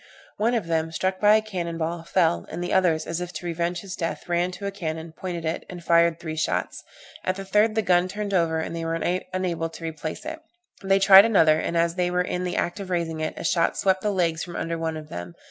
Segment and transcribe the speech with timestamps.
[0.37, 3.45] One of them, struck by a cannon ball, fell, and the others, as if to
[3.45, 6.83] revenge his death, ran to a cannon, pointed it, and fired three shots.
[7.23, 10.39] At the third, the gun turned over, and they were unable to replace it.
[10.83, 13.77] They tried another, and as they were in the act of raising it, a shot
[13.77, 15.35] swept the legs from under one of them.